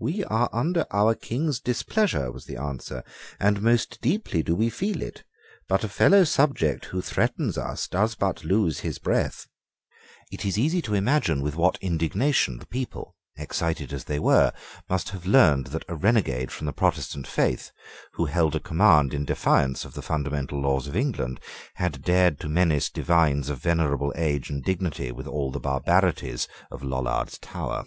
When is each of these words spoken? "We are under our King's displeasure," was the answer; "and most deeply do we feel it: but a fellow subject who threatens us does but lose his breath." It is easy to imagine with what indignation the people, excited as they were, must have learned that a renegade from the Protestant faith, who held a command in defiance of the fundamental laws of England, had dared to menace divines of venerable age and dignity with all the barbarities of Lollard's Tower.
"We 0.00 0.24
are 0.24 0.50
under 0.52 0.84
our 0.90 1.14
King's 1.14 1.60
displeasure," 1.60 2.32
was 2.32 2.46
the 2.46 2.56
answer; 2.56 3.04
"and 3.38 3.62
most 3.62 4.00
deeply 4.00 4.42
do 4.42 4.56
we 4.56 4.68
feel 4.68 5.00
it: 5.00 5.22
but 5.68 5.84
a 5.84 5.88
fellow 5.88 6.24
subject 6.24 6.86
who 6.86 7.00
threatens 7.00 7.56
us 7.56 7.86
does 7.86 8.16
but 8.16 8.42
lose 8.42 8.80
his 8.80 8.98
breath." 8.98 9.46
It 10.32 10.44
is 10.44 10.58
easy 10.58 10.82
to 10.82 10.94
imagine 10.94 11.40
with 11.40 11.54
what 11.54 11.78
indignation 11.80 12.58
the 12.58 12.66
people, 12.66 13.14
excited 13.36 13.92
as 13.92 14.06
they 14.06 14.18
were, 14.18 14.52
must 14.88 15.10
have 15.10 15.24
learned 15.24 15.68
that 15.68 15.84
a 15.86 15.94
renegade 15.94 16.50
from 16.50 16.66
the 16.66 16.72
Protestant 16.72 17.28
faith, 17.28 17.70
who 18.14 18.24
held 18.24 18.56
a 18.56 18.58
command 18.58 19.14
in 19.14 19.24
defiance 19.24 19.84
of 19.84 19.94
the 19.94 20.02
fundamental 20.02 20.60
laws 20.60 20.88
of 20.88 20.96
England, 20.96 21.38
had 21.74 22.02
dared 22.02 22.40
to 22.40 22.48
menace 22.48 22.90
divines 22.90 23.48
of 23.48 23.58
venerable 23.62 24.12
age 24.16 24.50
and 24.50 24.64
dignity 24.64 25.12
with 25.12 25.28
all 25.28 25.52
the 25.52 25.60
barbarities 25.60 26.48
of 26.72 26.82
Lollard's 26.82 27.38
Tower. 27.38 27.84